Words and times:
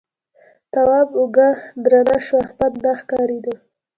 تواب 0.71 1.07
اوږه 1.19 1.49
درنه 1.83 2.17
شوه 2.25 2.41
احمد 2.45 2.73
نه 2.83 2.91
ښکارېده. 2.99 3.53